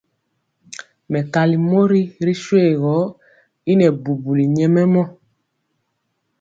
Mɛkali 1.11 1.57
mori 1.69 2.01
ri 2.25 2.33
shuegɔ 2.43 2.95
y 3.71 3.73
nɛɛbubuli 3.77 4.43
nyɛmemɔ. 4.55 5.03